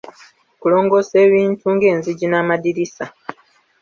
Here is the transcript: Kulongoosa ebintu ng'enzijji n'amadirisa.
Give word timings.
Kulongoosa 0.61 1.15
ebintu 1.27 1.65
ng'enzijji 1.75 2.25
n'amadirisa. 2.29 3.05